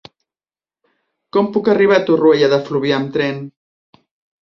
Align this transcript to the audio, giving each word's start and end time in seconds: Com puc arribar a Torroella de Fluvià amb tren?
Com 1.37 1.51
puc 1.59 1.71
arribar 1.75 2.01
a 2.01 2.05
Torroella 2.09 2.53
de 2.57 2.61
Fluvià 2.71 3.01
amb 3.01 3.17
tren? 3.19 3.43